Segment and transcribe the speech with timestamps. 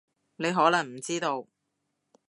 [0.37, 1.45] 你可能唔知道